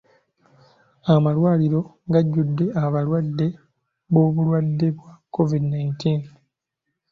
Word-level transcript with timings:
Amalwaliro 1.13 1.81
gajjudde 2.13 2.65
abalwadde 2.83 3.47
b'obulwadde 4.11 4.87
bwa 4.97 5.13
COVID 5.35 5.63
nineteen. 5.73 6.21